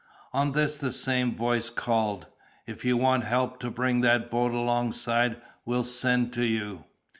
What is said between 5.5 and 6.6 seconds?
we'll send to